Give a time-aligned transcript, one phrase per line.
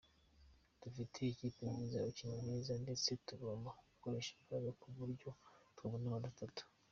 [0.81, 5.29] Dufite ikipe nziza, abakinnyi beza ndetse tugomba gukoresha imbaraga ku buryo
[5.75, 6.63] twabona amanota atatu.